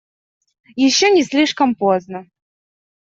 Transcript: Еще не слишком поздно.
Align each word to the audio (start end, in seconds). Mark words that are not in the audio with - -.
Еще 0.75 1.11
не 1.11 1.23
слишком 1.23 1.75
поздно. 1.75 2.27